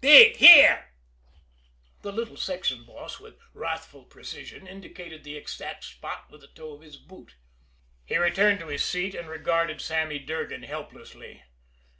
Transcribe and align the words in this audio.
Dig 0.00 0.36
here!" 0.36 0.86
the 2.00 2.10
little 2.12 2.38
section 2.38 2.82
boss, 2.86 3.20
with 3.20 3.38
wrathful 3.52 4.04
precision, 4.06 4.66
indicated 4.66 5.22
the 5.22 5.36
exact 5.36 5.84
spot 5.84 6.30
with 6.30 6.40
the 6.40 6.48
toe 6.48 6.72
of 6.72 6.80
his 6.80 6.96
boot. 6.96 7.36
He 8.06 8.16
returned 8.16 8.60
to 8.60 8.68
his 8.68 8.82
seat, 8.82 9.14
and 9.14 9.28
regarded 9.28 9.82
Sammy 9.82 10.18
Durgan 10.18 10.62
helplessly. 10.62 11.42